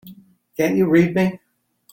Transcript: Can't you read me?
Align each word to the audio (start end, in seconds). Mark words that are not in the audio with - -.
Can't 0.57 0.77
you 0.77 0.89
read 0.89 1.13
me? 1.13 1.39